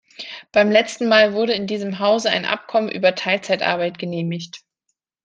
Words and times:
Beim 0.51 0.71
letzten 0.71 1.07
Mal 1.09 1.33
wurde 1.35 1.53
in 1.53 1.67
diesem 1.67 1.99
Hause 1.99 2.31
ein 2.31 2.45
Abkommen 2.45 2.89
über 2.89 3.13
Teilzeitarbeit 3.13 3.99
genehmigt. 3.99 4.61